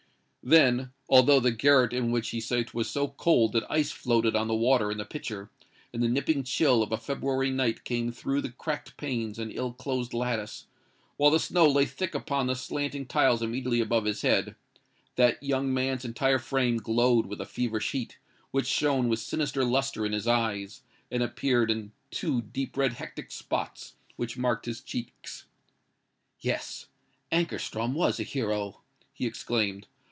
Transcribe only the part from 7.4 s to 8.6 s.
night came through the